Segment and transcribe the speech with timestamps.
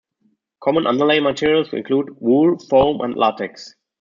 [0.63, 3.75] Common underlay materials include: Wool, foam, and latex.